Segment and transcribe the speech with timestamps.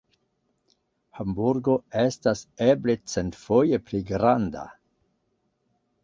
[1.17, 4.65] Hamburgo estas eble centfoje pli granda.